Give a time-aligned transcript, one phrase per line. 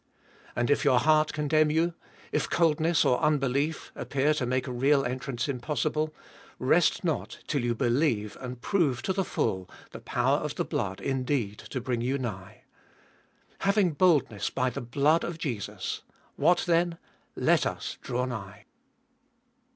[0.55, 1.93] And if your heart condemn you,
[2.31, 6.11] if coldness or unbelief appear to make a real entrance impossible,
[6.57, 11.01] rest not till you believe and prove to the full the power of the blood
[11.01, 12.63] indeed to bring you nigh.
[13.59, 16.01] Having boldness by the blood of Jesus,—
[16.35, 16.97] what then—
[17.35, 18.65] let us draw nigh